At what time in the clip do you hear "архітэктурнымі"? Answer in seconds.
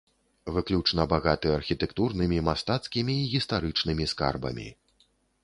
1.57-2.41